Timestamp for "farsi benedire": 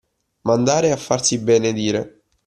0.97-2.23